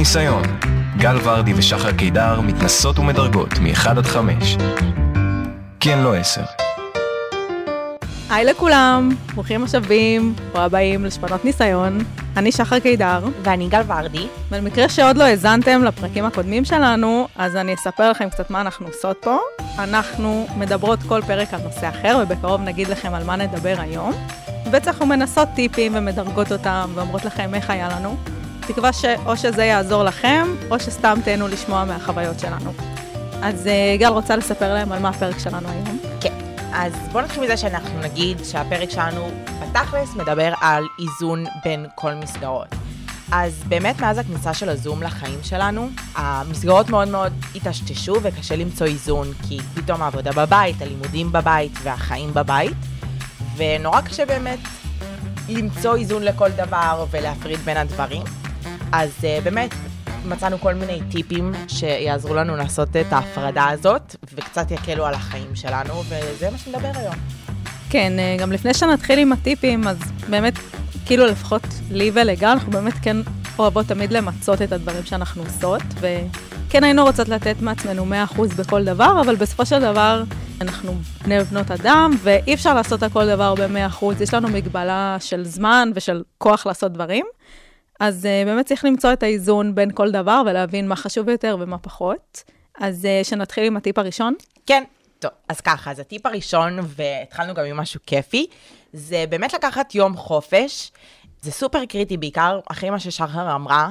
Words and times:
ניסיון. 0.00 0.42
גל 0.96 1.16
ורדי 1.24 1.54
ושחר 1.54 1.92
קידר 1.92 2.40
מתנסות 2.40 2.98
ומדרגות 2.98 3.58
מ-1 3.58 3.88
עד 3.88 4.06
5. 4.06 4.56
כן, 5.80 5.98
לא 5.98 6.16
10. 6.16 6.40
היי 8.30 8.44
לכולם, 8.44 9.10
ברוכים 9.34 9.64
השבים, 9.64 10.34
או 10.54 10.60
הבאים 10.60 11.04
לשפנות 11.04 11.44
ניסיון. 11.44 11.98
אני 12.36 12.52
שחר 12.52 12.78
קידר, 12.78 13.24
ואני 13.42 13.68
גל 13.68 13.82
ורדי. 13.86 14.26
במקרה 14.50 14.88
שעוד 14.88 15.16
לא 15.16 15.24
האזנתם 15.24 15.84
לפרקים 15.84 16.24
הקודמים 16.24 16.64
שלנו, 16.64 17.28
אז 17.36 17.56
אני 17.56 17.74
אספר 17.74 18.10
לכם 18.10 18.30
קצת 18.30 18.50
מה 18.50 18.60
אנחנו 18.60 18.86
עושות 18.86 19.16
פה. 19.20 19.38
אנחנו 19.78 20.46
מדברות 20.56 20.98
כל 21.08 21.20
פרק 21.26 21.54
על 21.54 21.60
נושא 21.60 21.88
אחר, 21.88 22.18
ובקרוב 22.22 22.60
נגיד 22.60 22.88
לכם 22.88 23.14
על 23.14 23.24
מה 23.24 23.36
נדבר 23.36 23.74
היום. 23.78 24.12
ובעצם 24.66 24.90
אנחנו 24.90 25.06
מנסות 25.06 25.48
טיפים 25.54 25.92
ומדרגות 25.94 26.52
אותם, 26.52 26.90
ואומרות 26.94 27.24
לכם 27.24 27.54
איך 27.54 27.70
היה 27.70 27.88
לנו. 27.88 28.39
תקווה 28.72 28.92
שאו 28.92 29.36
שזה 29.36 29.64
יעזור 29.64 30.04
לכם, 30.04 30.48
או 30.70 30.80
שסתם 30.80 31.18
תהנו 31.24 31.48
לשמוע 31.48 31.84
מהחוויות 31.84 32.40
שלנו. 32.40 32.72
אז 33.42 33.66
אה, 33.66 33.96
גל 33.98 34.08
רוצה 34.08 34.36
לספר 34.36 34.74
להם 34.74 34.92
על 34.92 34.98
מה 34.98 35.08
הפרק 35.08 35.38
שלנו 35.38 35.68
היום. 35.68 35.98
כן. 36.20 36.32
אז 36.72 36.92
בואו 37.12 37.24
נתחיל 37.24 37.44
מזה 37.44 37.56
שאנחנו 37.56 38.00
נגיד 38.00 38.44
שהפרק 38.44 38.90
שלנו 38.90 39.30
בתכלס 39.62 40.14
מדבר 40.14 40.52
על 40.60 40.84
איזון 40.98 41.44
בין 41.64 41.86
כל 41.94 42.14
מסגרות. 42.14 42.66
אז 43.32 43.62
באמת 43.68 44.00
מאז 44.00 44.18
הכניסה 44.18 44.54
של 44.54 44.68
הזום 44.68 45.02
לחיים 45.02 45.38
שלנו, 45.42 45.88
המסגרות 46.14 46.90
מאוד 46.90 47.08
מאוד 47.08 47.32
התשתשו 47.54 48.14
וקשה 48.22 48.56
למצוא 48.56 48.86
איזון, 48.86 49.32
כי 49.48 49.58
פתאום 49.74 50.02
העבודה 50.02 50.32
בבית, 50.32 50.82
הלימודים 50.82 51.32
בבית 51.32 51.72
והחיים 51.82 52.34
בבית, 52.34 52.76
ונורא 53.56 54.00
קשה 54.00 54.26
באמת 54.26 54.58
למצוא 55.48 55.96
איזון 55.96 56.22
לכל 56.22 56.50
דבר 56.50 57.06
ולהפריד 57.10 57.58
בין 57.58 57.76
הדברים. 57.76 58.22
אז 58.92 59.10
uh, 59.20 59.44
באמת 59.44 59.74
מצאנו 60.24 60.58
כל 60.58 60.74
מיני 60.74 61.00
טיפים 61.10 61.52
שיעזרו 61.68 62.34
לנו 62.34 62.56
לעשות 62.56 62.88
את 62.96 63.12
ההפרדה 63.12 63.68
הזאת, 63.68 64.16
וקצת 64.34 64.70
יקלו 64.70 65.06
על 65.06 65.14
החיים 65.14 65.54
שלנו, 65.54 66.02
וזה 66.08 66.50
מה 66.50 66.58
שנדבר 66.58 66.90
היום. 66.94 67.14
כן, 67.90 68.12
אה, 68.18 68.36
גם 68.38 68.52
לפני 68.52 68.74
שנתחיל 68.74 69.18
עם 69.18 69.32
הטיפים, 69.32 69.88
אז 69.88 69.98
באמת, 70.30 70.54
כאילו 71.06 71.26
לפחות 71.26 71.62
לי 71.90 72.10
ולגל, 72.14 72.48
אנחנו 72.48 72.72
באמת 72.72 72.92
כן 73.02 73.16
אוהבות 73.58 73.86
תמיד 73.86 74.12
למצות 74.12 74.62
את 74.62 74.72
הדברים 74.72 75.04
שאנחנו 75.04 75.42
עושות, 75.42 75.82
וכן 76.00 76.84
היינו 76.84 77.04
רוצות 77.04 77.28
לתת 77.28 77.56
מעצמנו 77.60 78.06
100% 78.34 78.40
בכל 78.56 78.84
דבר, 78.84 79.20
אבל 79.20 79.36
בסופו 79.36 79.66
של 79.66 79.80
דבר 79.80 80.22
אנחנו 80.60 80.92
בני 81.24 81.40
ובנות 81.40 81.70
אדם, 81.70 82.10
ואי 82.22 82.54
אפשר 82.54 82.74
לעשות 82.74 83.02
הכל 83.02 83.26
דבר 83.26 83.54
ב-100%, 83.54 84.04
יש 84.20 84.34
לנו 84.34 84.48
מגבלה 84.48 85.16
של 85.20 85.44
זמן 85.44 85.90
ושל 85.94 86.22
כוח 86.38 86.66
לעשות 86.66 86.92
דברים. 86.92 87.24
אז 88.00 88.24
uh, 88.24 88.46
באמת 88.46 88.66
צריך 88.66 88.84
למצוא 88.84 89.12
את 89.12 89.22
האיזון 89.22 89.74
בין 89.74 89.90
כל 89.94 90.10
דבר 90.10 90.42
ולהבין 90.46 90.88
מה 90.88 90.96
חשוב 90.96 91.28
יותר 91.28 91.56
ומה 91.60 91.78
פחות. 91.78 92.42
אז 92.80 93.04
uh, 93.04 93.28
שנתחיל 93.28 93.64
עם 93.64 93.76
הטיפ 93.76 93.98
הראשון. 93.98 94.34
כן, 94.66 94.84
טוב, 95.18 95.30
אז 95.48 95.60
ככה, 95.60 95.90
אז 95.90 95.98
הטיפ 95.98 96.26
הראשון, 96.26 96.78
והתחלנו 96.82 97.54
גם 97.54 97.64
עם 97.64 97.76
משהו 97.76 98.00
כיפי, 98.06 98.46
זה 98.92 99.24
באמת 99.28 99.52
לקחת 99.52 99.94
יום 99.94 100.16
חופש. 100.16 100.92
זה 101.40 101.52
סופר 101.52 101.84
קריטי, 101.84 102.16
בעיקר 102.16 102.60
אחרי 102.66 102.90
מה 102.90 103.00
ששחר 103.00 103.54
אמרה. 103.54 103.90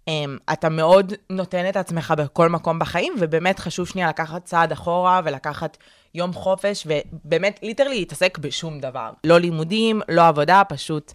Um, 0.00 0.12
אתה 0.52 0.68
מאוד 0.68 1.12
נותן 1.30 1.68
את 1.68 1.76
עצמך 1.76 2.14
בכל 2.16 2.48
מקום 2.48 2.78
בחיים, 2.78 3.14
ובאמת 3.18 3.58
חשוב 3.58 3.88
שנייה 3.88 4.08
לקחת 4.08 4.44
צעד 4.44 4.72
אחורה 4.72 5.20
ולקחת 5.24 5.76
יום 6.14 6.32
חופש, 6.32 6.86
ובאמת 6.86 7.60
literally 7.62 7.98
להתעסק 7.98 8.38
בשום 8.38 8.80
דבר. 8.80 9.10
לא 9.24 9.38
לימודים, 9.38 10.00
לא 10.08 10.28
עבודה, 10.28 10.62
פשוט 10.68 11.12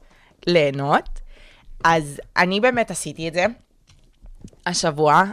ליהנות. 0.48 1.25
אז 1.88 2.22
אני 2.38 2.60
באמת 2.60 2.92
עשיתי 2.92 3.28
את 3.28 3.34
זה 3.34 3.46
השבוע. 4.66 5.24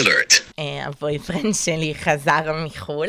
Alert. 0.00 0.32
ה 0.86 0.93
boyfriend 0.93 1.54
שלי 1.64 1.94
חזר 1.94 2.52
מחו"ל, 2.64 3.08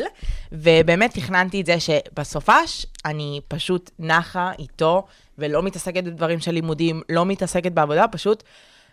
ובאמת 0.52 1.14
תכננתי 1.14 1.60
את 1.60 1.66
זה 1.66 1.80
שבסופש 1.80 2.86
אני 3.04 3.40
פשוט 3.48 3.90
נחה 3.98 4.52
איתו, 4.58 5.06
ולא 5.38 5.62
מתעסקת 5.62 6.04
בדברים 6.04 6.40
של 6.40 6.52
לימודים, 6.52 7.02
לא 7.08 7.26
מתעסקת 7.26 7.72
בעבודה, 7.72 8.08
פשוט 8.08 8.42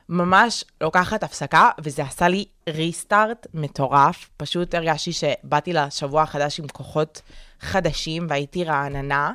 ממש 0.09 0.63
לוקחת 0.81 1.23
הפסקה, 1.23 1.69
וזה 1.83 2.03
עשה 2.03 2.27
לי 2.27 2.45
restart 2.69 3.47
מטורף. 3.53 4.29
פשוט 4.37 4.75
הרגשתי 4.75 5.11
שבאתי 5.13 5.73
לשבוע 5.73 6.21
החדש 6.21 6.59
עם 6.59 6.67
כוחות 6.67 7.21
חדשים, 7.59 8.27
והייתי 8.29 8.63
רעננה, 8.63 9.31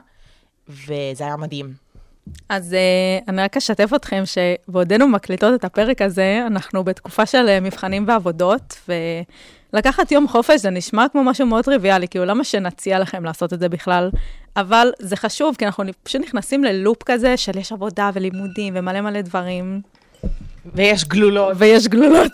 וזה 0.68 1.24
היה 1.24 1.36
מדהים. 1.36 1.83
אז 2.48 2.72
uh, 2.72 3.24
אני 3.28 3.42
רק 3.42 3.56
אשתף 3.56 3.90
אתכם 3.96 4.22
שבעודנו 4.24 5.08
מקליטות 5.08 5.54
את 5.54 5.64
הפרק 5.64 6.02
הזה, 6.02 6.42
אנחנו 6.46 6.84
בתקופה 6.84 7.26
של 7.26 7.46
uh, 7.46 7.64
מבחנים 7.64 8.04
ועבודות, 8.08 8.88
ולקחת 9.72 10.12
יום 10.12 10.28
חופש 10.28 10.60
זה 10.60 10.70
נשמע 10.70 11.06
כמו 11.12 11.24
משהו 11.24 11.46
מאוד 11.46 11.64
טריוויאלי, 11.64 12.08
כאילו 12.08 12.24
למה 12.24 12.44
שנציע 12.44 12.98
לכם 12.98 13.24
לעשות 13.24 13.52
את 13.52 13.60
זה 13.60 13.68
בכלל? 13.68 14.10
אבל 14.56 14.92
זה 14.98 15.16
חשוב, 15.16 15.56
כי 15.58 15.66
אנחנו 15.66 15.84
פשוט 16.02 16.22
נכנסים 16.22 16.64
ללופ 16.64 17.02
כזה 17.02 17.36
של 17.36 17.58
יש 17.58 17.72
עבודה 17.72 18.10
ולימודים 18.14 18.74
ומלא 18.76 19.00
מלא 19.00 19.20
דברים. 19.20 19.80
ויש 20.72 21.04
גלולות. 21.04 21.52
ויש 21.56 21.88
גלולות. 21.88 22.32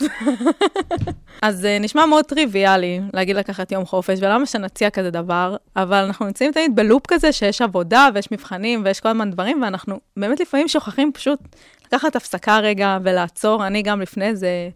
אז 1.43 1.65
אה, 1.65 1.79
נשמע 1.79 2.07
מאוד 2.07 2.25
טריוויאלי 2.25 3.01
להגיד 3.15 3.37
לקחת 3.37 3.73
יום 3.73 3.85
חופש, 3.85 4.19
ולמה 4.23 4.47
שנציע 4.47 4.91
כזה 4.91 5.11
דבר, 5.11 5.57
אבל 5.77 5.97
אנחנו 5.97 6.27
נמצאים 6.27 6.53
תמיד 6.53 6.77
בלופ 6.77 7.03
כזה 7.09 7.33
שיש 7.33 7.63
עבודה 7.63 8.09
ויש 8.15 8.33
מבחנים 8.33 8.83
ויש 8.85 9.01
כל 9.01 9.09
הזמן 9.09 9.31
דברים, 9.31 9.63
ואנחנו 9.63 10.01
באמת 10.17 10.41
לפעמים 10.41 10.69
שוכחים 10.69 11.13
פשוט 11.15 11.39
לקחת 11.87 12.17
הפסקה 12.17 12.59
רגע 12.59 12.99
ולעצור. 13.03 13.67
אני 13.67 13.83
גם 13.83 14.01
לפני 14.01 14.37
זה 14.37 14.69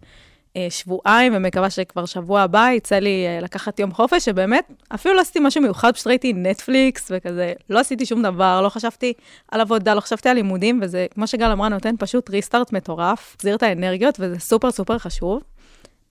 שבועיים, 0.70 1.32
ומקווה 1.37 1.70
שכבר 1.70 2.06
שבוע 2.06 2.41
הבא 2.41 2.69
יצא 2.76 2.98
לי 2.98 3.26
אה, 3.26 3.38
לקחת 3.42 3.78
יום 3.78 3.92
חופש, 3.92 4.25
שבאמת, 4.25 4.72
אפילו 4.94 5.15
לא 5.15 5.20
עשיתי 5.20 5.38
משהו 5.42 5.62
מיוחד, 5.62 5.92
פשוט 5.94 6.06
ראיתי 6.06 6.32
נטפליקס 6.32 7.10
וכזה, 7.15 7.53
לא 7.70 7.78
עשיתי 7.78 8.06
שום 8.06 8.22
דבר, 8.22 8.60
לא 8.62 8.69
חשבתי 8.69 9.12
על 9.53 9.60
עבודה, 9.60 9.94
לא 9.94 10.00
חשבתי 10.00 10.28
על 10.28 10.37
לימודים, 10.37 10.81
וזה, 10.82 11.06
כמו 11.15 11.26
שגל 11.26 11.50
אמרה, 11.50 11.69
נותן 11.69 11.94
פשוט 11.98 12.31
ריסטארט 12.31 12.72
מטורף, 12.72 13.34
החזיר 13.37 13.56
את 13.56 13.62
האנרגיות, 13.62 14.16
וזה 14.20 14.38
סופר 14.38 14.70
סופר 14.70 14.98
חשוב. 14.98 15.42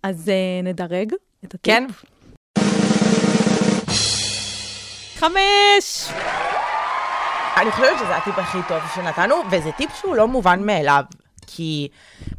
אז 0.03 0.31
uh, 0.31 0.65
נדרג 0.65 1.13
את 1.45 1.53
הטיפ. 1.53 1.61
כן. 1.63 1.87
חמש! 5.15 6.09
אני 7.57 7.71
חושבת 7.71 7.97
שזה 7.99 8.15
הטיפ 8.15 8.39
הכי 8.39 8.57
טוב 8.67 8.79
שנתנו, 8.95 9.35
וזה 9.51 9.71
טיפ 9.71 9.89
שהוא 10.01 10.15
לא 10.15 10.27
מובן 10.27 10.65
מאליו, 10.65 11.03
כי 11.47 11.87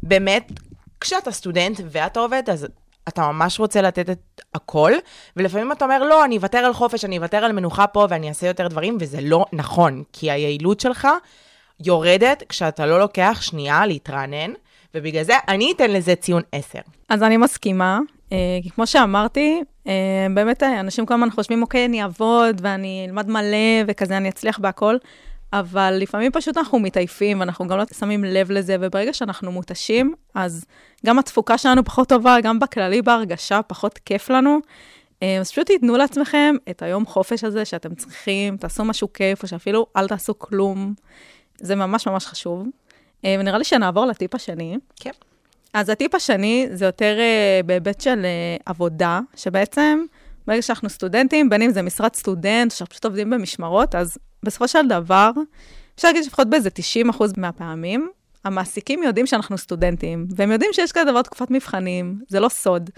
באמת, 0.03 0.51
כשאתה 0.99 1.31
סטודנט 1.31 1.81
ואתה 1.89 2.19
עובד, 2.19 2.43
אז 2.51 2.67
אתה 3.07 3.31
ממש 3.31 3.59
רוצה 3.59 3.81
לתת 3.81 4.09
את 4.09 4.41
הכל, 4.53 4.91
ולפעמים 5.35 5.71
אתה 5.71 5.85
אומר, 5.85 6.03
לא, 6.03 6.25
אני 6.25 6.37
אוותר 6.37 6.57
על 6.57 6.73
חופש, 6.73 7.05
אני 7.05 7.17
אוותר 7.17 7.37
על 7.37 7.51
מנוחה 7.51 7.87
פה 7.87 8.07
ואני 8.09 8.29
אעשה 8.29 8.47
יותר 8.47 8.67
דברים, 8.67 8.97
וזה 8.99 9.17
לא 9.21 9.45
נכון, 9.53 10.03
כי 10.13 10.31
היעילות 10.31 10.79
שלך 10.79 11.07
יורדת 11.79 12.43
כשאתה 12.49 12.85
לא 12.85 12.99
לוקח 12.99 13.37
שנייה 13.41 13.85
להתרענן, 13.85 14.53
ובגלל 14.95 15.23
זה 15.23 15.33
אני 15.47 15.73
אתן 15.75 15.91
לזה 15.91 16.15
ציון 16.15 16.41
10. 16.51 16.79
אז 17.09 17.23
אני 17.23 17.37
מסכימה, 17.37 17.99
אה, 18.31 18.37
כי 18.63 18.69
כמו 18.69 18.87
שאמרתי, 18.87 19.61
אה, 19.87 20.27
באמת 20.33 20.63
אנשים 20.63 21.05
כל 21.05 21.13
הזמן 21.13 21.29
חושבים, 21.31 21.61
אוקיי, 21.61 21.85
אני 21.85 22.03
אעבוד 22.03 22.61
ואני 22.63 23.05
אלמד 23.07 23.29
מלא 23.29 23.83
וכזה, 23.87 24.17
אני 24.17 24.29
אצליח 24.29 24.59
בהכל, 24.59 24.97
אבל 25.59 25.97
לפעמים 25.99 26.31
פשוט 26.31 26.57
אנחנו 26.57 26.79
מתעייפים, 26.79 27.39
ואנחנו 27.39 27.67
גם 27.67 27.77
לא 27.77 27.83
שמים 27.99 28.23
לב 28.23 28.51
לזה, 28.51 28.75
וברגע 28.79 29.13
שאנחנו 29.13 29.51
מותשים, 29.51 30.13
אז 30.33 30.65
גם 31.05 31.19
התפוקה 31.19 31.57
שלנו 31.57 31.83
פחות 31.83 32.09
טובה, 32.09 32.37
גם 32.43 32.59
בכללי 32.59 33.01
בהרגשה 33.01 33.61
פחות 33.61 33.99
כיף 34.05 34.29
לנו. 34.29 34.59
אה, 35.23 35.37
אז 35.39 35.51
פשוט 35.51 35.67
תיתנו 35.67 35.97
לעצמכם 35.97 36.55
את 36.69 36.81
היום 36.81 37.05
חופש 37.05 37.43
הזה 37.43 37.65
שאתם 37.65 37.95
צריכים, 37.95 38.57
תעשו 38.57 38.83
משהו 38.85 39.13
כיף, 39.13 39.43
או 39.43 39.47
שאפילו 39.47 39.87
אל 39.97 40.07
תעשו 40.07 40.39
כלום. 40.39 40.93
זה 41.57 41.75
ממש 41.75 42.07
ממש 42.07 42.25
חשוב. 42.25 42.67
אה, 43.25 43.35
ונראה 43.39 43.57
לי 43.57 43.63
שנעבור 43.63 44.05
לטיפ 44.05 44.35
השני. 44.35 44.77
כן. 44.95 45.11
אז 45.73 45.89
הטיפ 45.89 46.15
השני 46.15 46.67
זה 46.71 46.85
יותר 46.85 47.17
uh, 47.17 47.65
בהיבט 47.65 48.01
של 48.01 48.25
עבודה, 48.65 49.19
שבעצם 49.35 49.99
ברגע 50.47 50.61
שאנחנו 50.61 50.89
סטודנטים, 50.89 51.49
בין 51.49 51.61
אם 51.61 51.71
זה 51.71 51.81
משרת 51.81 52.15
סטודנט, 52.15 52.71
שאנחנו 52.71 52.91
פשוט 52.91 53.05
עובדים 53.05 53.29
במשמרות, 53.29 53.95
אז 53.95 54.17
בסופו 54.43 54.67
של 54.67 54.87
דבר, 54.87 55.31
אפשר 55.95 56.07
להגיד 56.07 56.23
שלפחות 56.23 56.49
באיזה 56.49 56.69
90 56.69 57.09
אחוז 57.09 57.33
מהפעמים, 57.37 58.09
המעסיקים 58.45 59.03
יודעים 59.03 59.25
שאנחנו 59.25 59.57
סטודנטים, 59.57 60.27
והם 60.35 60.51
יודעים 60.51 60.73
שיש 60.73 60.91
כזה 60.91 61.11
דבר 61.11 61.21
תקופת 61.21 61.51
מבחנים, 61.51 62.19
זה 62.29 62.39
לא 62.39 62.49
סוד. 62.49 62.89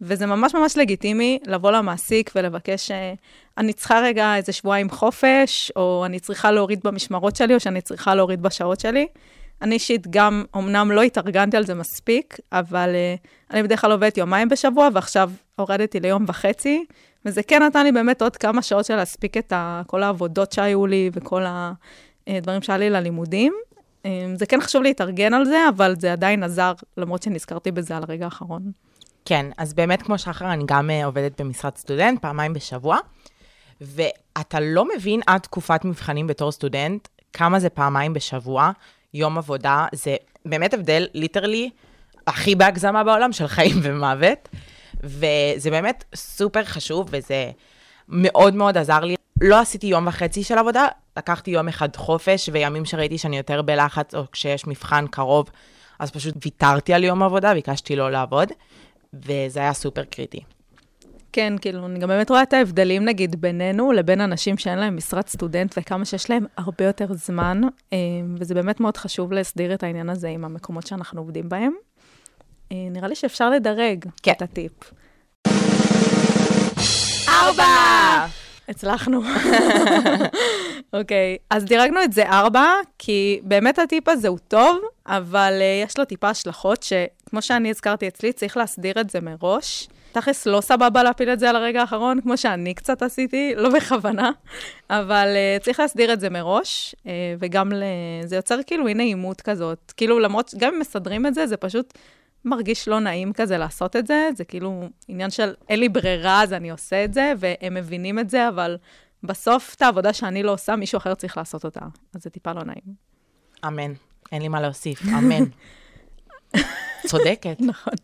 וזה 0.00 0.26
ממש 0.26 0.54
ממש 0.54 0.76
לגיטימי 0.76 1.38
לבוא 1.46 1.70
למעסיק 1.70 2.30
ולבקש, 2.34 2.90
אני 3.58 3.72
צריכה 3.72 4.00
רגע 4.00 4.36
איזה 4.36 4.52
שבועיים 4.52 4.90
חופש, 4.90 5.72
או 5.76 6.02
אני 6.06 6.20
צריכה 6.20 6.50
להוריד 6.50 6.80
במשמרות 6.84 7.36
שלי, 7.36 7.54
או 7.54 7.60
שאני 7.60 7.80
צריכה 7.80 8.14
להוריד 8.14 8.42
בשעות 8.42 8.80
שלי. 8.80 9.06
אני 9.62 9.74
אישית 9.74 10.06
גם, 10.10 10.44
אמנם 10.56 10.90
לא 10.90 11.02
התארגנתי 11.02 11.56
על 11.56 11.66
זה 11.66 11.74
מספיק, 11.74 12.36
אבל 12.52 12.90
uh, 12.90 13.26
אני 13.50 13.62
בדרך 13.62 13.80
כלל 13.80 13.92
עובדת 13.92 14.18
יומיים 14.18 14.48
בשבוע, 14.48 14.88
ועכשיו 14.92 15.30
הורדתי 15.56 16.00
ליום 16.00 16.24
וחצי, 16.28 16.84
וזה 17.24 17.42
כן 17.42 17.62
נתן 17.62 17.84
לי 17.84 17.92
באמת 17.92 18.22
עוד 18.22 18.36
כמה 18.36 18.62
שעות 18.62 18.84
של 18.84 18.96
להספיק 18.96 19.36
את 19.36 19.52
ה, 19.52 19.82
כל 19.86 20.02
העבודות 20.02 20.52
שהיו 20.52 20.86
לי 20.86 21.10
וכל 21.12 21.44
הדברים 22.26 22.62
שהיה 22.62 22.78
לי 22.78 22.90
ללימודים. 22.90 23.54
אמ, 24.04 24.34
זה 24.36 24.46
כן 24.46 24.60
חשוב 24.60 24.82
להתארגן 24.82 25.34
על 25.34 25.44
זה, 25.44 25.68
אבל 25.76 25.94
זה 25.98 26.12
עדיין 26.12 26.42
עזר, 26.42 26.72
למרות 26.96 27.22
שנזכרתי 27.22 27.70
בזה 27.70 27.96
על 27.96 28.02
הרגע 28.02 28.24
האחרון. 28.24 28.72
כן, 29.24 29.46
אז 29.58 29.74
באמת, 29.74 30.02
כמו 30.02 30.18
שחר, 30.18 30.52
אני 30.52 30.64
גם 30.66 30.90
אה, 30.90 31.06
עובדת 31.06 31.40
במשרד 31.40 31.76
סטודנט 31.76 32.22
פעמיים 32.22 32.52
בשבוע, 32.52 32.98
ואתה 33.80 34.60
לא 34.60 34.84
מבין 34.96 35.20
עד 35.26 35.40
תקופת 35.40 35.84
מבחנים 35.84 36.26
בתור 36.26 36.52
סטודנט, 36.52 37.08
כמה 37.32 37.60
זה 37.60 37.68
פעמיים 37.68 38.12
בשבוע, 38.12 38.70
יום 39.14 39.38
עבודה, 39.38 39.86
זה 39.92 40.16
באמת 40.44 40.74
הבדל, 40.74 41.06
literally, 41.14 41.70
הכי 42.26 42.54
בהגזמה 42.54 43.04
בעולם 43.04 43.32
של 43.32 43.46
חיים 43.46 43.76
ומוות, 43.82 44.48
וזה 45.04 45.70
באמת 45.70 46.04
סופר 46.14 46.64
חשוב, 46.64 47.08
וזה 47.10 47.50
מאוד 48.08 48.54
מאוד 48.54 48.78
עזר 48.78 49.00
לי. 49.00 49.14
לא 49.40 49.60
עשיתי 49.60 49.86
יום 49.86 50.06
וחצי 50.06 50.44
של 50.44 50.58
עבודה, 50.58 50.86
לקחתי 51.16 51.50
יום 51.50 51.68
אחד 51.68 51.96
חופש, 51.96 52.50
וימים 52.52 52.84
שראיתי 52.84 53.18
שאני 53.18 53.36
יותר 53.36 53.62
בלחץ, 53.62 54.14
או 54.14 54.30
כשיש 54.32 54.66
מבחן 54.66 55.06
קרוב, 55.06 55.50
אז 55.98 56.10
פשוט 56.10 56.34
ויתרתי 56.44 56.94
על 56.94 57.04
יום 57.04 57.22
עבודה, 57.22 57.54
ביקשתי 57.54 57.96
לא 57.96 58.10
לעבוד, 58.10 58.48
וזה 59.14 59.60
היה 59.60 59.72
סופר 59.72 60.04
קריטי. 60.04 60.40
כן, 61.32 61.54
כאילו, 61.60 61.86
אני 61.86 61.98
גם 61.98 62.08
באמת 62.08 62.30
רואה 62.30 62.42
את 62.42 62.52
ההבדלים, 62.52 63.04
נגיד, 63.04 63.40
בינינו 63.40 63.92
לבין 63.92 64.20
אנשים 64.20 64.58
שאין 64.58 64.78
להם 64.78 64.96
משרת 64.96 65.28
סטודנט, 65.28 65.74
וכמה 65.78 66.04
שיש 66.04 66.30
להם 66.30 66.46
הרבה 66.56 66.84
יותר 66.84 67.06
זמן, 67.10 67.60
אה, 67.92 67.98
וזה 68.36 68.54
באמת 68.54 68.80
מאוד 68.80 68.96
חשוב 68.96 69.32
להסדיר 69.32 69.74
את 69.74 69.82
העניין 69.82 70.10
הזה 70.10 70.28
עם 70.28 70.44
המקומות 70.44 70.86
שאנחנו 70.86 71.20
עובדים 71.20 71.48
בהם. 71.48 71.72
אה, 72.72 72.76
נראה 72.90 73.08
לי 73.08 73.14
שאפשר 73.14 73.50
לדרג 73.50 74.04
כן. 74.22 74.32
את 74.32 74.42
הטיפ. 74.42 74.72
ארבע! 77.28 78.26
הצלחנו. 78.68 79.20
אוקיי, 80.92 81.36
אז 81.50 81.64
דירגנו 81.64 82.02
את 82.02 82.12
זה 82.12 82.28
ארבע, 82.28 82.66
כי 82.98 83.40
באמת 83.42 83.78
הטיפ 83.78 84.08
הזה 84.08 84.28
הוא 84.28 84.38
טוב, 84.48 84.78
אבל 85.06 85.52
uh, 85.58 85.86
יש 85.86 85.98
לו 85.98 86.04
טיפה 86.04 86.28
השלכות, 86.28 86.82
שכמו 86.82 87.42
שאני 87.42 87.70
הזכרתי 87.70 88.08
אצלי, 88.08 88.32
צריך 88.32 88.56
להסדיר 88.56 89.00
את 89.00 89.10
זה 89.10 89.18
מראש. 89.20 89.88
תכלס 90.12 90.46
לא 90.46 90.60
סבבה 90.60 91.02
להפיל 91.02 91.32
את 91.32 91.38
זה 91.38 91.50
על 91.50 91.56
הרגע 91.56 91.80
האחרון, 91.80 92.20
כמו 92.20 92.36
שאני 92.36 92.74
קצת 92.74 93.02
עשיתי, 93.02 93.52
לא 93.56 93.68
בכוונה, 93.68 94.30
אבל 94.90 95.28
uh, 95.34 95.62
צריך 95.62 95.80
להסדיר 95.80 96.12
את 96.12 96.20
זה 96.20 96.30
מראש, 96.30 96.94
uh, 96.98 97.08
וגם 97.38 97.72
ל... 97.72 97.82
זה 98.24 98.36
יוצר 98.36 98.58
כאילו 98.66 98.86
אי 98.86 98.94
נעימות 98.94 99.40
כזאת. 99.40 99.92
כאילו, 99.96 100.18
למרות, 100.18 100.54
גם 100.58 100.74
אם 100.74 100.80
מסדרים 100.80 101.26
את 101.26 101.34
זה, 101.34 101.46
זה 101.46 101.56
פשוט 101.56 101.94
מרגיש 102.44 102.88
לא 102.88 103.00
נעים 103.00 103.32
כזה 103.32 103.58
לעשות 103.58 103.96
את 103.96 104.06
זה, 104.06 104.28
זה 104.36 104.44
כאילו 104.44 104.88
עניין 105.08 105.30
של 105.30 105.54
אין 105.68 105.80
לי 105.80 105.88
ברירה, 105.88 106.42
אז 106.42 106.52
אני 106.52 106.70
עושה 106.70 107.04
את 107.04 107.14
זה, 107.14 107.32
והם 107.38 107.74
מבינים 107.74 108.18
את 108.18 108.30
זה, 108.30 108.48
אבל 108.48 108.76
בסוף 109.22 109.74
את 109.74 109.82
העבודה 109.82 110.12
שאני 110.12 110.42
לא 110.42 110.52
עושה, 110.52 110.76
מישהו 110.76 110.96
אחר 110.96 111.14
צריך 111.14 111.36
לעשות 111.36 111.64
אותה. 111.64 111.80
אז 112.14 112.22
זה 112.22 112.30
טיפה 112.30 112.52
לא 112.52 112.64
נעים. 112.64 112.94
אמן. 113.66 113.92
אין 114.32 114.42
לי 114.42 114.48
מה 114.48 114.60
להוסיף, 114.60 115.02
אמן. 115.18 115.44
צודקת. 117.06 117.56
נכון. 117.60 117.94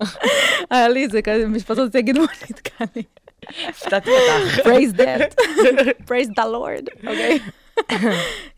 היה 0.70 0.88
לי 0.88 1.04
את 1.04 1.10
זה 1.10 1.22
כזה, 1.22 1.46
משפט 1.46 1.78
הזה, 1.78 1.90
תגידו 1.90 2.20
מה 2.20 2.26
נתקע 2.50 2.84
לי. 2.96 3.02
הפתעתי 3.68 4.10
אותך. 4.10 4.58
praise 4.58 4.96
that, 4.96 5.34
praise 6.08 6.28
the 6.28 6.44
Lord, 6.44 7.08
אוקיי? 7.08 7.38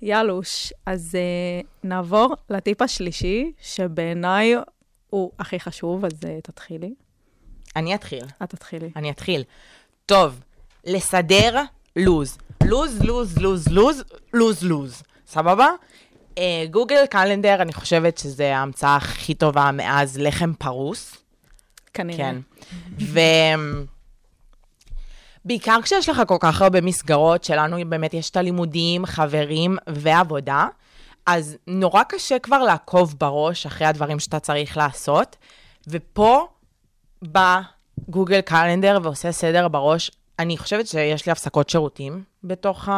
יאלוש, 0.03 0.73
אז 0.87 1.15
uh, 1.15 1.67
נעבור 1.85 2.35
לטיפ 2.51 2.83
השלישי, 2.83 3.53
שבעיניי 3.63 4.55
הוא 5.13 5.33
הכי 5.39 5.61
חשוב, 5.61 6.05
אז 6.05 6.13
uh, 6.13 6.27
תתחילי. 6.43 6.95
אני 7.77 7.95
אתחיל. 7.95 8.25
את 8.43 8.51
תתחילי. 8.51 8.91
אני 8.97 9.11
אתחיל. 9.11 9.43
טוב, 10.07 10.41
לסדר 10.85 11.63
לוז. 11.97 12.39
לוז, 12.65 13.03
לוז, 13.03 13.39
לוז, 13.39 13.69
לוז, 13.69 14.05
לוז, 14.33 14.65
לוז. 14.65 15.03
סבבה? 15.27 15.67
אה, 16.39 16.65
גוגל 16.71 17.07
קלנדר, 17.07 17.63
אני 17.63 17.73
חושבת 17.73 18.19
שזו 18.19 18.45
ההמצאה 18.45 18.97
הכי 18.97 19.35
טובה 19.35 19.71
מאז 19.73 20.19
לחם 20.19 20.53
פרוס. 20.55 21.17
כנראה. 21.95 22.17
כן. 22.17 22.37
ו... 23.01 23.21
בעיקר 25.45 25.83
כשיש 25.83 26.09
לך 26.09 26.23
כל 26.27 26.37
כך 26.41 26.63
הרבה 26.63 26.81
מסגרות, 26.81 27.45
שלנו 27.45 27.77
באמת 27.87 28.15
יש 28.15 28.31
את 28.31 28.37
הלימודים, 28.37 29.07
חברים 29.07 29.77
ועבודה, 29.87 30.67
אז 31.27 31.57
נורא 31.67 32.03
קשה 32.03 32.39
כבר 32.39 32.59
לעקוב 32.59 33.15
בראש 33.19 33.67
אחרי 33.67 33.87
הדברים 33.87 34.19
שאתה 34.21 34.41
צריך 34.41 34.77
לעשות, 34.77 35.37
ופה 35.89 36.47
בא 37.23 37.61
גוגל 38.09 38.41
קלנדר 38.41 38.99
ועושה 39.03 39.33
סדר 39.33 39.69
בראש. 39.69 40.11
אני 40.39 40.59
חושבת 40.59 40.87
שיש 40.87 41.27
לי 41.27 41.33
הפסקות 41.33 41.71
שירותים 41.71 42.23
בתוך 42.45 42.89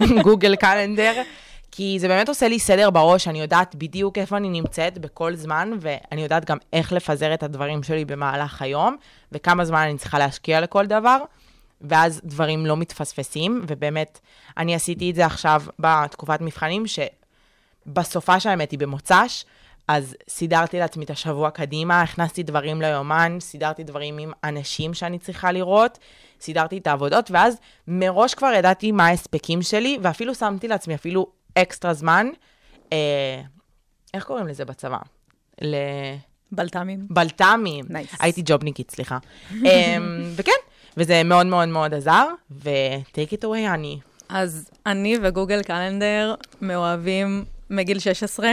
הגוגל 0.00 0.56
קלנדר, 0.64 1.22
כי 1.70 1.96
זה 2.00 2.08
באמת 2.08 2.28
עושה 2.28 2.48
לי 2.48 2.58
סדר 2.58 2.90
בראש, 2.90 3.28
אני 3.28 3.40
יודעת 3.40 3.74
בדיוק 3.74 4.18
איפה 4.18 4.36
אני 4.36 4.48
נמצאת 4.48 4.98
בכל 4.98 5.34
זמן, 5.34 5.70
ואני 5.80 6.22
יודעת 6.22 6.44
גם 6.44 6.58
איך 6.72 6.92
לפזר 6.92 7.34
את 7.34 7.42
הדברים 7.42 7.82
שלי 7.82 8.04
במהלך 8.04 8.62
היום, 8.62 8.96
וכמה 9.32 9.64
זמן 9.64 9.80
אני 9.80 9.98
צריכה 9.98 10.18
להשקיע 10.18 10.60
לכל 10.60 10.86
דבר, 10.86 11.18
ואז 11.80 12.20
דברים 12.24 12.66
לא 12.66 12.76
מתפספסים, 12.76 13.64
ובאמת, 13.68 14.20
אני 14.56 14.74
עשיתי 14.74 15.10
את 15.10 15.14
זה 15.14 15.26
עכשיו 15.26 15.62
בתקופת 15.78 16.40
מבחנים, 16.40 16.86
שבסופה 17.86 18.40
של 18.40 18.48
האמת 18.48 18.70
היא 18.70 18.78
במוצ"ש, 18.78 19.44
אז 19.88 20.16
סידרתי 20.28 20.78
לעצמי 20.78 21.04
את 21.04 21.10
השבוע 21.10 21.50
קדימה, 21.50 22.02
הכנסתי 22.02 22.42
דברים 22.42 22.82
ליומן, 22.82 23.36
סידרתי 23.40 23.84
דברים 23.84 24.18
עם 24.18 24.32
אנשים 24.44 24.94
שאני 24.94 25.18
צריכה 25.18 25.52
לראות, 25.52 25.98
סידרתי 26.40 26.78
את 26.78 26.86
העבודות, 26.86 27.30
ואז 27.30 27.56
מראש 27.88 28.34
כבר 28.34 28.52
ידעתי 28.56 28.92
מה 28.92 29.06
ההספקים 29.06 29.62
שלי, 29.62 29.98
ואפילו 30.02 30.34
שמתי 30.34 30.68
לעצמי 30.68 30.94
אפילו 30.94 31.26
אקסטרה 31.54 31.94
זמן. 31.94 32.26
אה, 32.92 33.42
איך 34.14 34.24
קוראים 34.24 34.46
לזה 34.46 34.64
בצבא? 34.64 34.98
ל... 35.62 35.76
בלת"מים. 36.52 37.06
בלת"מים. 37.10 37.84
Nice. 37.84 38.16
הייתי 38.20 38.42
ג'ובניקית, 38.44 38.90
סליחה. 38.90 39.18
אה, 39.66 39.96
וכן, 40.36 40.60
וזה 40.96 41.22
מאוד 41.22 41.46
מאוד 41.46 41.68
מאוד 41.68 41.94
עזר, 41.94 42.26
ו-take 42.50 43.32
it 43.32 43.44
away, 43.44 43.74
אני. 43.74 43.98
אז 44.28 44.70
אני 44.86 45.18
ו 45.22 45.28
Google 45.28 45.62
Calendar 45.62 46.34
מאוהבים 46.60 47.44
מגיל 47.70 47.98
16. 47.98 48.52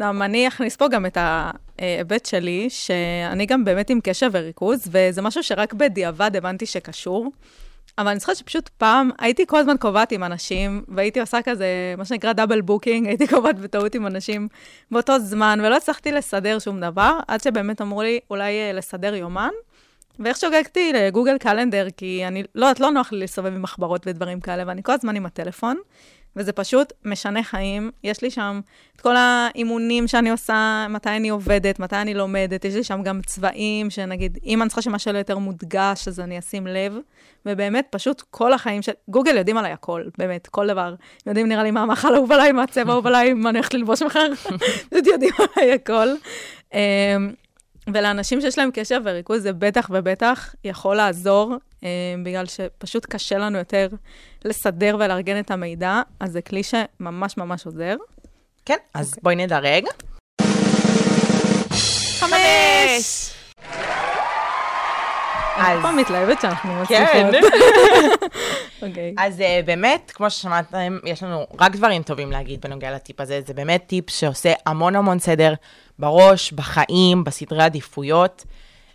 גם 0.00 0.22
אני 0.26 0.48
אכניס 0.48 0.76
פה 0.76 0.88
גם 0.88 1.06
את 1.06 1.18
ההיבט 1.20 2.26
שלי, 2.26 2.66
שאני 2.70 3.46
גם 3.46 3.64
באמת 3.64 3.90
עם 3.90 4.00
קשב 4.02 4.30
וריכוז, 4.32 4.88
וזה 4.90 5.22
משהו 5.22 5.42
שרק 5.42 5.72
בדיעבד 5.72 6.36
הבנתי 6.36 6.66
שקשור. 6.66 7.30
אבל 7.98 8.08
אני 8.08 8.18
זוכרת 8.18 8.36
שפשוט 8.36 8.68
פעם 8.68 9.10
הייתי 9.18 9.46
כל 9.46 9.58
הזמן 9.58 9.76
קובעת 9.80 10.12
עם 10.12 10.24
אנשים, 10.24 10.84
והייתי 10.88 11.20
עושה 11.20 11.42
כזה, 11.42 11.94
מה 11.98 12.04
שנקרא 12.04 12.32
double 12.32 12.60
booking, 12.60 13.06
הייתי 13.06 13.26
קובעת 13.26 13.58
בטעות 13.58 13.94
עם 13.94 14.06
אנשים 14.06 14.48
באותו 14.90 15.18
זמן, 15.18 15.58
ולא 15.62 15.76
הצלחתי 15.76 16.12
לסדר 16.12 16.58
שום 16.58 16.80
דבר, 16.80 17.18
עד 17.28 17.40
שבאמת 17.40 17.80
אמרו 17.80 18.02
לי, 18.02 18.20
אולי 18.30 18.52
אה, 18.52 18.72
לסדר 18.72 19.14
יומן. 19.14 19.50
ואיך 20.18 20.36
שוגגתי 20.36 20.92
לגוגל 20.92 21.38
קלנדר, 21.38 21.86
כי 21.96 22.26
אני, 22.26 22.42
לא 22.54 22.66
יודעת, 22.66 22.80
לא 22.80 22.90
נוח 22.90 23.12
לי 23.12 23.18
להסתובב 23.18 23.54
עם 23.54 23.62
מחברות 23.62 24.06
ודברים 24.06 24.40
כאלה, 24.40 24.62
ואני 24.66 24.82
כל 24.82 24.92
הזמן 24.92 25.16
עם 25.16 25.26
הטלפון, 25.26 25.76
וזה 26.36 26.52
פשוט 26.52 26.92
משנה 27.04 27.42
חיים. 27.42 27.90
יש 28.04 28.22
לי 28.22 28.30
שם 28.30 28.60
את 28.96 29.00
כל 29.00 29.16
האימונים 29.16 30.08
שאני 30.08 30.30
עושה, 30.30 30.86
מתי 30.90 31.08
אני 31.08 31.28
עובדת, 31.28 31.78
מתי 31.78 31.96
אני 31.96 32.14
לומדת, 32.14 32.64
יש 32.64 32.74
לי 32.74 32.84
שם 32.84 33.02
גם 33.02 33.20
צבעים, 33.26 33.90
שנגיד, 33.90 34.38
אם 34.46 34.62
אני 34.62 34.68
צריכה 34.68 34.82
שמשהו 34.82 35.14
יותר 35.14 35.38
מודגש, 35.38 36.08
אז 36.08 36.20
אני 36.20 36.38
אשים 36.38 36.66
לב. 36.66 36.96
ובאמת, 37.46 37.86
פשוט 37.90 38.22
כל 38.30 38.52
החיים 38.52 38.82
של... 38.82 38.92
גוגל 39.08 39.36
יודעים 39.36 39.56
עליי 39.56 39.72
הכל, 39.72 40.02
באמת, 40.18 40.46
כל 40.46 40.66
דבר. 40.66 40.94
יודעים, 41.26 41.48
נראה 41.48 41.62
לי, 41.62 41.70
מה 41.70 41.82
המאכל 41.82 42.14
אהוב 42.14 42.32
עליי, 42.32 42.52
מה 42.52 42.62
הצבע 42.62 42.92
אהוב 42.92 43.06
עליי, 43.06 43.32
מה 43.32 43.50
אני 43.50 43.58
הולכת 43.58 43.74
ללבוש 43.74 44.02
מחר, 44.02 44.28
פשוט 44.90 45.06
יודעים 45.06 45.32
עליי 45.56 45.72
הכל. 45.72 46.08
ולאנשים 47.92 48.40
שיש 48.40 48.58
להם 48.58 48.70
קשב 48.74 49.00
וריכוז, 49.04 49.42
זה 49.42 49.52
בטח 49.52 49.90
ובטח 49.92 50.54
יכול 50.64 50.96
לעזור, 50.96 51.54
אה, 51.84 51.88
בגלל 52.24 52.46
שפשוט 52.46 53.06
קשה 53.06 53.38
לנו 53.38 53.58
יותר 53.58 53.88
לסדר 54.44 54.96
ולארגן 55.00 55.40
את 55.40 55.50
המידע, 55.50 56.02
אז 56.20 56.32
זה 56.32 56.42
כלי 56.42 56.62
שממש 56.62 57.36
ממש 57.36 57.66
עוזר. 57.66 57.94
כן, 58.64 58.76
אז 58.94 59.08
אוקיי. 59.08 59.20
בואי 59.22 59.36
נדרג. 59.36 59.84
חמש! 62.18 63.34
אני 65.56 65.82
פעם 65.82 65.96
מתלהבת 65.96 66.40
שאנחנו 66.40 66.70
כן. 66.88 67.26
מוסיפות. 67.26 67.50
אוקיי. 68.82 69.14
אז 69.18 69.40
uh, 69.40 69.66
באמת, 69.66 70.12
כמו 70.14 70.30
ששמעתם, 70.30 70.98
יש 71.04 71.22
לנו 71.22 71.46
רק 71.60 71.76
דברים 71.76 72.02
טובים 72.02 72.32
להגיד 72.32 72.60
בנוגע 72.60 72.90
לטיפ 72.90 73.20
הזה. 73.20 73.40
זה 73.46 73.54
באמת 73.54 73.84
טיפ 73.86 74.10
שעושה 74.10 74.52
המון 74.66 74.96
המון 74.96 75.18
סדר 75.18 75.54
בראש, 75.98 76.52
בחיים, 76.52 77.24
בסדרי 77.24 77.62
עדיפויות, 77.62 78.44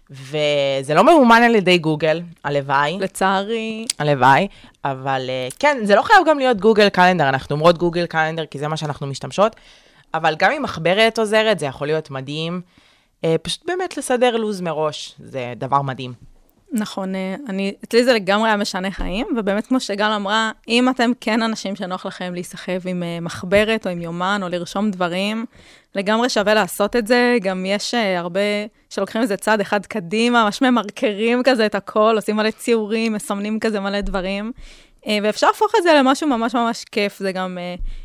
וזה 0.09 0.93
לא 0.93 1.03
ממומן 1.03 1.41
על 1.43 1.55
ידי 1.55 1.77
גוגל, 1.77 2.21
הלוואי, 2.43 2.97
לצערי, 2.99 3.85
הלוואי, 3.99 4.47
אבל 4.85 5.29
uh, 5.49 5.55
כן, 5.59 5.77
זה 5.83 5.95
לא 5.95 6.01
חייב 6.01 6.19
גם 6.27 6.39
להיות 6.39 6.57
גוגל 6.57 6.89
קלנדר, 6.89 7.29
אנחנו 7.29 7.55
אומרות 7.55 7.77
גוגל 7.77 8.05
קלנדר 8.05 8.45
כי 8.45 8.59
זה 8.59 8.67
מה 8.67 8.77
שאנחנו 8.77 9.07
משתמשות, 9.07 9.55
אבל 10.13 10.35
גם 10.39 10.51
אם 10.51 10.63
מחברת 10.63 11.19
עוזרת, 11.19 11.59
זה 11.59 11.65
יכול 11.65 11.87
להיות 11.87 12.11
מדהים. 12.11 12.61
Uh, 13.21 13.27
פשוט 13.41 13.65
באמת 13.67 13.97
לסדר 13.97 14.37
לו"ז 14.37 14.61
מראש, 14.61 15.15
זה 15.19 15.53
דבר 15.57 15.81
מדהים. 15.81 16.28
נכון, 16.71 17.15
אה, 17.15 17.35
אני, 17.49 17.73
אצלי 17.83 18.03
זה 18.03 18.13
לגמרי 18.13 18.49
היה 18.49 18.57
משנה 18.57 18.91
חיים, 18.91 19.27
ובאמת 19.37 19.67
כמו 19.67 19.79
שגל 19.79 20.11
אמרה, 20.11 20.51
אם 20.67 20.89
אתם 20.89 21.11
כן 21.21 21.41
אנשים 21.41 21.75
שנוח 21.75 22.05
לכם 22.05 22.33
להיסחב 22.33 22.87
עם 22.87 23.03
אה, 23.03 23.19
מחברת 23.21 23.87
או 23.87 23.91
עם 23.91 24.01
יומן 24.01 24.39
או 24.43 24.49
לרשום 24.49 24.91
דברים, 24.91 25.45
לגמרי 25.95 26.29
שווה 26.29 26.53
לעשות 26.53 26.95
את 26.95 27.07
זה. 27.07 27.37
גם 27.41 27.65
יש 27.65 27.93
אה, 27.93 28.19
הרבה 28.19 28.39
שלוקחים 28.89 29.21
איזה 29.21 29.37
צעד 29.37 29.61
אחד 29.61 29.85
קדימה, 29.85 30.43
ממש 30.43 30.61
ממרקרים 30.61 31.43
כזה 31.43 31.65
את 31.65 31.75
הכל, 31.75 32.13
עושים 32.15 32.35
מלא 32.35 32.51
ציורים, 32.51 33.13
מסמנים 33.13 33.59
כזה 33.59 33.79
מלא 33.79 34.01
דברים. 34.01 34.51
ואפשר 35.23 35.47
להפוך 35.47 35.71
את 35.77 35.83
זה 35.83 35.93
למשהו 35.99 36.27
ממש 36.27 36.55
ממש 36.55 36.83
כיף, 36.83 37.19
זה 37.19 37.31
גם 37.31 37.57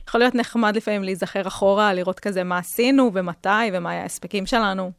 יכול 0.09 0.21
להיות 0.21 0.35
נחמד 0.35 0.76
לפעמים 0.76 1.04
להיזכר 1.04 1.49
אחורה, 1.49 1.94
לראות 1.94 2.21
כזה 2.21 2.44
מה 2.44 2.59
עשינו 2.59 3.11
ומתי 3.14 3.49
ומה 3.73 3.90
ההספקים 3.90 4.47
שלנו, 4.47 4.90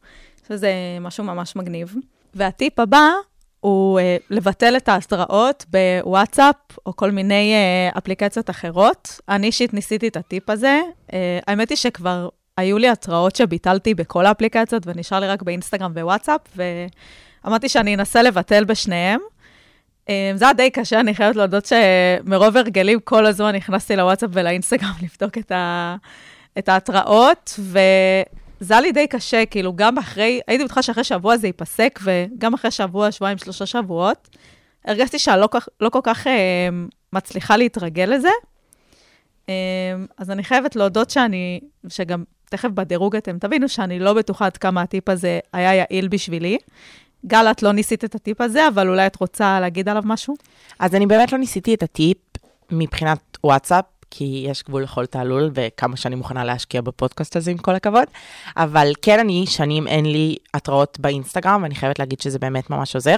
שזה 0.48 0.72
משהו 1.02 1.24
ממש 1.24 1.56
מגניב. 1.56 1.96
והטיפ 2.34 2.80
הבא 2.80 3.10
הוא 3.66 4.00
uh, 4.00 4.04
לבטל 4.30 4.78
את 4.78 4.90
ההתראות 4.90 5.66
בוואטסאפ 5.70 6.56
או 6.86 6.96
כל 6.96 7.12
מיני 7.12 7.54
uh, 7.94 7.98
אפליקציות 7.98 8.50
אחרות. 8.50 9.20
אני 9.30 9.48
אישית 9.48 9.74
ניסיתי 9.74 10.08
את 10.08 10.18
הטיפ 10.18 10.50
הזה. 10.50 10.82
Uh, 11.08 11.14
האמת 11.48 11.70
היא 11.70 11.76
שכבר 11.76 12.30
היו 12.58 12.78
לי 12.78 12.90
התראות 12.90 13.36
שביטלתי 13.36 13.94
בכל 13.94 14.26
האפליקציות 14.26 14.84
ונשאר 14.86 15.20
לי 15.20 15.28
רק 15.28 15.42
באינסטגרם 15.42 15.92
ווואטסאפ, 15.96 16.42
ואמרתי 16.56 17.70
שאני 17.70 17.96
אנסה 17.96 18.22
לבטל 18.22 18.66
בשניהם. 18.66 19.20
זה 20.10 20.46
היה 20.46 20.54
די 20.54 20.70
קשה, 20.70 21.00
אני 21.00 21.16
חייבת 21.16 21.36
להודות 21.36 21.66
שמרוב 21.66 22.58
הרגלים 22.58 23.00
כל 23.04 23.26
הזמן 23.26 23.56
נכנסתי 23.56 23.96
לוואטסאפ 23.96 24.30
ולאינסטגרם 24.34 24.94
לבדוק 25.04 25.38
את, 25.38 25.52
ה... 25.52 25.96
את 26.58 26.70
ההתראות, 26.70 27.60
ו... 27.60 27.80
זה 28.60 28.74
היה 28.74 28.82
לי 28.82 28.92
די 28.92 29.08
קשה, 29.08 29.46
כאילו, 29.46 29.74
גם 29.76 29.98
אחרי, 29.98 30.42
הייתי 30.48 30.64
בטוחה 30.64 30.82
שאחרי 30.82 31.04
שבוע 31.04 31.38
זה 31.38 31.48
ייפסק, 31.48 32.00
וגם 32.04 32.54
אחרי 32.54 32.72
שבוע, 32.72 33.12
שבועיים, 33.12 33.38
שלושה 33.38 33.66
שבועות, 33.66 34.30
הרגשתי 34.86 35.20
שאני 35.20 35.42
לא, 35.42 35.48
לא 35.82 35.90
כל 35.90 36.00
כך 36.04 36.28
אה, 36.28 36.70
מצליחה 37.14 37.58
להתרגל 37.58 38.06
לזה. 38.16 38.30
אה, 39.50 39.54
אז 40.18 40.32
אני 40.32 40.44
חייבת 40.44 40.76
להודות 40.76 41.10
שאני, 41.10 41.60
שגם 41.90 42.24
תכף 42.50 42.70
בדירוג 42.70 43.16
אתם 43.16 43.38
תבינו 43.40 43.70
שאני 43.70 44.00
לא 44.00 44.14
בטוחה 44.14 44.46
עד 44.46 44.58
כמה 44.58 44.82
הטיפ 44.82 45.10
הזה 45.10 45.40
היה 45.54 45.74
יעיל 45.76 46.08
בשבילי. 46.08 46.58
גל, 47.26 47.48
את 47.52 47.64
לא 47.64 47.72
ניסית 47.72 48.04
את 48.04 48.16
הטיפ 48.16 48.42
הזה, 48.42 48.68
אבל 48.68 48.90
אולי 48.90 49.08
את 49.08 49.16
רוצה 49.16 49.60
להגיד 49.60 49.90
עליו 49.90 50.04
משהו? 50.06 50.36
אז 50.80 50.96
אני 50.96 51.06
באמת 51.06 51.32
לא 51.32 51.38
ניסיתי 51.38 51.74
את 51.74 51.84
הטיפ 51.84 52.18
מבחינת 52.72 53.38
וואטסאפ, 53.44 53.86
כי 54.18 54.46
יש 54.50 54.64
גבול 54.64 54.84
לכל 54.84 55.06
תעלול, 55.06 55.52
וכמה 55.54 55.98
שאני 55.98 56.16
מוכנה 56.16 56.44
להשקיע 56.44 56.82
בפודקאסט 56.82 57.36
הזה, 57.36 57.52
עם 57.52 57.58
כל 57.58 57.76
הכבוד. 57.76 58.04
אבל 58.58 58.92
כן, 59.02 59.20
אני, 59.20 59.46
שנים 59.48 59.88
אין 59.88 60.06
לי 60.06 60.36
התראות 60.54 61.00
באינסטגרם, 61.00 61.64
ואני 61.64 61.76
חייבת 61.76 62.00
להגיד 62.00 62.22
שזה 62.22 62.40
באמת 62.40 62.70
ממש 62.70 62.96
עוזר. 62.96 63.16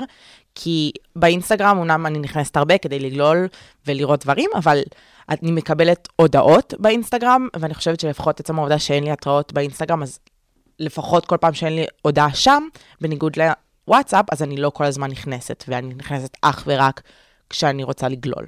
כי 0.56 0.92
באינסטגרם, 1.16 1.78
אומנם 1.78 2.06
אני 2.06 2.20
נכנסת 2.20 2.58
הרבה 2.58 2.78
כדי 2.78 3.00
לגלול 3.00 3.48
ולראות 3.88 4.24
דברים, 4.24 4.50
אבל 4.56 4.82
אני 5.30 5.52
מקבלת 5.52 6.08
הודעות 6.16 6.74
באינסטגרם, 6.80 7.48
ואני 7.56 7.74
חושבת 7.74 8.00
שלפחות 8.00 8.40
עצם 8.40 8.60
העובדה 8.60 8.80
שאין 8.80 9.04
לי 9.04 9.12
התראות 9.12 9.54
באינסטגרם, 9.54 10.04
אז 10.04 10.20
לפחות 10.80 11.26
כל 11.26 11.38
פעם 11.38 11.54
שאין 11.54 11.76
לי 11.76 11.86
הודעה 12.02 12.34
שם, 12.34 12.64
בניגוד 13.02 13.34
לוואטסאפ, 13.88 14.26
אז 14.32 14.44
אני 14.44 14.58
לא 14.58 14.70
כל 14.70 14.84
הזמן 14.84 15.12
נכנסת, 15.12 15.64
ואני 15.68 15.94
נכנסת 15.94 16.38
אך 16.42 16.64
ורק 16.68 17.02
כשאני 17.50 17.84
רוצה 17.84 18.08
לגלול. 18.08 18.46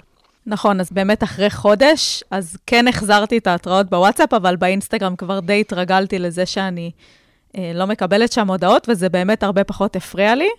נכון, 0.49 0.79
אז 0.79 0.89
באמת 0.91 1.23
אחרי 1.23 1.49
חודש, 1.49 2.23
אז 2.31 2.57
כן 2.65 2.87
החזרתי 2.87 3.37
את 3.37 3.47
ההתראות 3.47 3.89
בוואטסאפ, 3.89 4.33
אבל 4.33 4.55
באינסטגרם 4.55 5.15
כבר 5.15 5.39
די 5.39 5.61
התרגלתי 5.61 6.19
לזה 6.19 6.45
שאני 6.45 6.91
אה, 7.57 7.71
לא 7.75 7.85
מקבלת 7.85 8.31
שם 8.31 8.49
הודעות, 8.49 8.89
וזה 8.89 9.09
באמת 9.09 9.43
הרבה 9.43 9.63
פחות 9.63 9.95
הפריע 9.95 10.35
לי. 10.35 10.49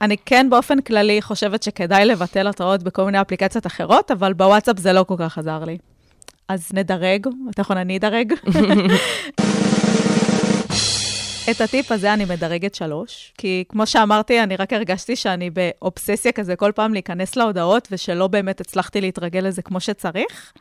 אני 0.00 0.16
כן 0.26 0.46
באופן 0.50 0.80
כללי 0.80 1.22
חושבת 1.22 1.62
שכדאי 1.62 2.04
לבטל 2.04 2.46
התראות 2.46 2.82
בכל 2.82 3.04
מיני 3.04 3.20
אפליקציות 3.20 3.66
אחרות, 3.66 4.10
אבל 4.10 4.32
בוואטסאפ 4.32 4.78
זה 4.78 4.92
לא 4.92 5.04
כל 5.08 5.14
כך 5.18 5.38
עזר 5.38 5.64
לי. 5.64 5.78
אז 6.48 6.68
נדרג, 6.74 7.26
אתה 7.50 7.60
יכול 7.60 7.78
אני 7.78 7.96
אדרג. 7.96 8.32
את 11.48 11.60
הטיפ 11.60 11.92
הזה 11.92 12.14
אני 12.14 12.24
מדרגת 12.24 12.74
שלוש, 12.74 13.32
כי 13.38 13.64
כמו 13.68 13.86
שאמרתי, 13.86 14.42
אני 14.42 14.56
רק 14.56 14.72
הרגשתי 14.72 15.16
שאני 15.16 15.50
באובססיה 15.50 16.32
כזה 16.32 16.56
כל 16.56 16.72
פעם 16.74 16.92
להיכנס 16.92 17.36
להודעות, 17.36 17.88
ושלא 17.90 18.26
באמת 18.26 18.60
הצלחתי 18.60 19.00
להתרגל 19.00 19.40
לזה 19.40 19.62
כמו 19.62 19.80
שצריך. 19.80 20.52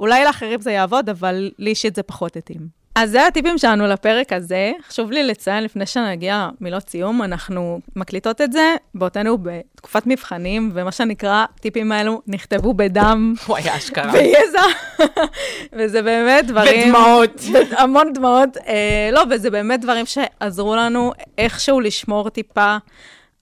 אולי 0.00 0.24
לאחרים 0.24 0.60
זה 0.60 0.72
יעבוד, 0.72 1.08
אבל 1.08 1.50
לי 1.58 1.70
אישית 1.70 1.94
זה 1.94 2.02
פחות 2.02 2.36
התאים. 2.36 2.81
אז 2.94 3.10
זה 3.10 3.26
הטיפים 3.26 3.58
שלנו 3.58 3.86
לפרק 3.86 4.32
הזה. 4.32 4.72
חשוב 4.88 5.10
לי 5.10 5.22
לציין, 5.22 5.64
לפני 5.64 5.86
שנגיע 5.86 6.48
מילות 6.60 6.88
סיום, 6.88 7.22
אנחנו 7.22 7.80
מקליטות 7.96 8.40
את 8.40 8.52
זה 8.52 8.74
בעודנו 8.94 9.38
בתקופת 9.38 10.02
מבחנים, 10.06 10.70
ומה 10.74 10.92
שנקרא, 10.92 11.44
הטיפים 11.56 11.92
האלו 11.92 12.22
נכתבו 12.26 12.74
בדם. 12.74 13.34
וואי, 13.48 13.76
אשכרה. 13.76 14.12
ביזע. 14.12 14.62
וזה 15.76 16.02
באמת 16.02 16.46
דברים... 16.46 16.88
ודמעות. 16.88 17.42
המון 17.70 18.12
דמעות. 18.12 18.56
אה, 18.56 19.10
לא, 19.12 19.22
וזה 19.30 19.50
באמת 19.50 19.80
דברים 19.80 20.06
שעזרו 20.06 20.76
לנו 20.76 21.12
איכשהו 21.38 21.80
לשמור 21.80 22.30
טיפה. 22.30 22.76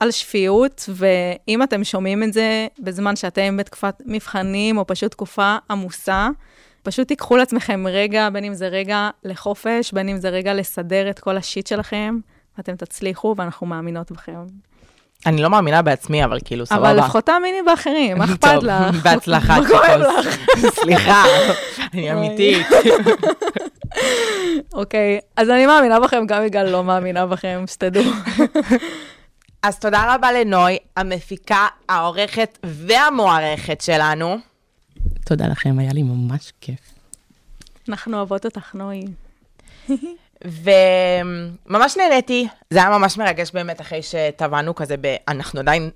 על 0.00 0.10
שפיות, 0.10 0.88
ואם 0.88 1.62
אתם 1.62 1.84
שומעים 1.84 2.22
את 2.22 2.32
זה 2.32 2.66
בזמן 2.78 3.16
שאתם 3.16 3.56
בתקופת 3.56 3.94
מבחנים, 4.06 4.78
או 4.78 4.86
פשוט 4.86 5.10
תקופה 5.10 5.56
עמוסה, 5.70 6.28
פשוט 6.82 7.08
תיקחו 7.08 7.36
לעצמכם 7.36 7.84
רגע, 7.86 8.28
בין 8.30 8.44
אם 8.44 8.54
זה 8.54 8.68
רגע 8.68 9.10
לחופש, 9.24 9.92
בין 9.92 10.08
אם 10.08 10.16
זה 10.16 10.28
רגע 10.28 10.54
לסדר 10.54 11.10
את 11.10 11.18
כל 11.18 11.36
השיט 11.36 11.66
שלכם, 11.66 12.18
ואתם 12.58 12.76
תצליחו, 12.76 13.34
ואנחנו 13.38 13.66
מאמינות 13.66 14.12
בכם. 14.12 14.44
אני 15.26 15.42
לא 15.42 15.50
מאמינה 15.50 15.82
בעצמי, 15.82 16.24
אבל 16.24 16.38
כאילו, 16.44 16.66
סבבה. 16.66 16.90
אבל 16.90 16.98
לפחות 16.98 17.26
תאמיני 17.26 17.62
באחרים, 17.66 18.18
מה 18.18 18.24
אכפת 18.24 18.62
לך? 18.62 19.04
בהצלחה, 19.04 19.56
צ'יקוס. 19.66 20.74
סליחה, 20.82 21.24
אני 21.94 22.12
אמיתית. 22.12 22.66
אוקיי, 24.72 25.20
אז 25.36 25.50
אני 25.50 25.66
מאמינה 25.66 26.00
בכם, 26.00 26.26
גם 26.26 26.44
יגאל 26.46 26.70
לא 26.70 26.84
מאמינה 26.84 27.26
בכם, 27.26 27.64
שתדעו. 27.66 28.12
אז 29.62 29.78
תודה 29.78 30.14
רבה 30.14 30.32
לנוי, 30.32 30.78
המפיקה, 30.96 31.66
העורכת 31.88 32.58
והמוערכת 32.64 33.80
שלנו. 33.80 34.49
תודה 35.30 35.46
לכם, 35.48 35.78
היה 35.78 35.92
לי 35.92 36.02
ממש 36.02 36.52
כיף. 36.60 36.80
אנחנו 37.88 38.16
אוהבות 38.16 38.44
אותך, 38.44 38.74
נוי. 38.74 39.04
וממש 41.64 41.96
נהניתי, 41.96 42.48
זה 42.70 42.78
היה 42.78 42.98
ממש 42.98 43.18
מרגש 43.18 43.50
באמת 43.50 43.80
אחרי 43.80 44.00
שטבענו 44.02 44.74
כזה, 44.74 44.96
ב... 45.00 45.16
אנחנו 45.28 45.60
עדיין 45.60 45.90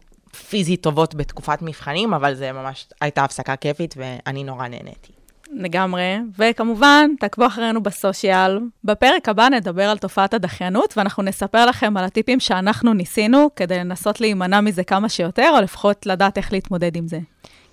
פיזית 0.49 0.83
טובות 0.83 1.15
בתקופת 1.15 1.63
מבחנים, 1.63 2.15
אבל 2.15 2.35
זה 2.35 2.53
ממש 2.53 2.87
הייתה 3.01 3.25
הפסקה 3.25 3.57
כיפית 3.57 3.95
ואני 3.99 4.45
נורא 4.45 4.69
נהניתי. 4.69 5.13
לגמרי, 5.53 6.17
וכמובן, 6.39 7.11
תעקבו 7.21 7.47
אחרינו 7.47 7.83
בסושיאל. 7.83 8.61
בפרק 8.85 9.29
הבא 9.29 9.49
נדבר 9.49 9.85
על 9.85 9.99
תופעת 9.99 10.35
הדחיינות, 10.35 10.95
ואנחנו 10.97 11.23
נספר 11.23 11.67
לכם 11.67 11.97
על 11.97 12.05
הטיפים 12.05 12.41
שאנחנו 12.41 12.95
ניסינו 12.95 13.51
כדי 13.57 13.79
לנסות 13.79 14.21
להימנע 14.21 14.61
מזה 14.61 14.85
כמה 14.85 15.09
שיותר, 15.09 15.51
או 15.57 15.61
לפחות 15.61 16.07
לדעת 16.07 16.39
איך 16.39 16.53
להתמודד 16.53 16.97
עם 16.97 17.09
זה. 17.09 17.19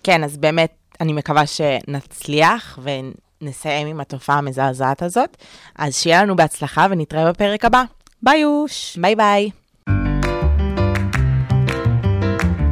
כן, 0.04 0.24
אז 0.24 0.38
באמת, 0.38 0.81
אני 1.00 1.14
מקווה 1.14 1.44
שנצליח 1.48 2.80
ונסיים 2.84 3.88
עם 3.88 4.00
התופעה 4.00 4.38
המזעזעת 4.38 5.02
הזאת. 5.02 5.38
אז 5.76 5.96
שיהיה 5.96 6.24
לנו 6.24 6.36
בהצלחה 6.36 6.88
ונתראה 6.90 7.30
בפרק 7.30 7.66
הבא. 7.66 7.84
ביי 8.24 8.40
יוש. 8.40 8.98
ביי 8.98 9.16
ביי. 9.16 9.50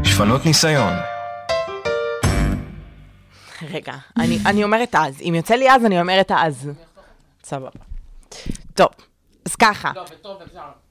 שפנות 0.03 0.45
ניסיון. 0.45 0.93
רגע, 3.61 3.93
אני, 4.17 4.37
אני 4.45 4.63
אומרת 4.63 4.95
אז. 4.95 5.21
אם 5.21 5.33
יוצא 5.35 5.55
לי 5.55 5.71
אז, 5.71 5.85
אני 5.85 6.01
אומרת 6.01 6.31
אז. 6.35 6.69
סבבה. 7.43 7.69
טוב, 8.73 8.87
אז 9.45 9.55
ככה. 9.55 9.91
לא, 9.95 10.03
בטוב 10.03 10.41
אפשר. 10.41 10.88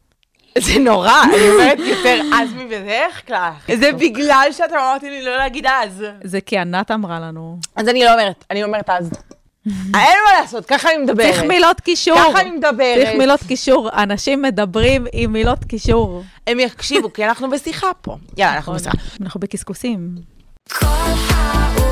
זה 0.58 0.78
נורא, 0.78 1.22
אני 1.24 1.50
אומרת 1.50 1.78
יותר 1.78 2.20
אז 2.34 2.48
מבדרך 2.54 3.26
כלל. 3.26 3.50
זה 3.78 3.92
בגלל 3.92 4.48
שאתה 4.52 4.74
אמרתי 4.74 5.10
לי 5.10 5.22
לא 5.22 5.36
להגיד 5.36 5.66
אז. 5.66 6.04
זה 6.24 6.40
כי 6.40 6.58
ענת 6.58 6.90
אמרה 6.90 7.20
לנו. 7.20 7.58
אז 7.76 7.88
אני 7.88 8.04
לא 8.04 8.12
אומרת, 8.12 8.44
אני 8.50 8.64
אומרת 8.64 8.90
אז. 8.90 9.10
אין 9.94 10.18
מה 10.24 10.40
לעשות, 10.40 10.66
ככה 10.66 10.90
אני 10.90 10.98
מדברת. 10.98 11.30
צריך 11.30 11.42
מילות 11.42 11.80
קישור. 11.80 12.18
ככה 12.18 12.40
אני 12.40 12.50
מדברת. 12.50 13.04
צריך 13.04 13.18
מילות 13.18 13.40
קישור. 13.48 13.90
אנשים 14.02 14.42
מדברים 14.42 15.06
עם 15.12 15.32
מילות 15.32 15.64
קישור. 15.64 16.22
הם 16.46 16.60
יקשיבו, 16.60 17.12
כי 17.12 17.24
אנחנו 17.24 17.50
בשיחה 17.50 17.90
פה. 18.02 18.16
יאללה, 18.36 18.56
אנחנו 18.56 18.74
נכון. 18.74 18.90
בשיחה. 18.90 19.16
אנחנו 19.22 19.40
בקשקוסים. 19.40 20.14
כל 20.72 20.86
האוניברסיטה 20.86 21.88